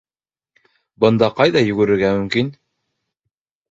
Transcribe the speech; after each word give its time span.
Бында 1.05 1.31
ҡайҙа 1.41 1.65
йүгерергә 1.69 2.13
мөмкин? 2.19 2.53